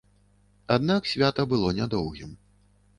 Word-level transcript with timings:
Аднак 0.77 1.11
свята 1.11 1.47
было 1.55 1.77
нядоўгім. 1.83 2.37